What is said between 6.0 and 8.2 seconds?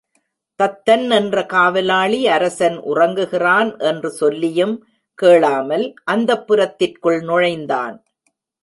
அந்தப்புரத்திற்குள் நுழைந்தான்.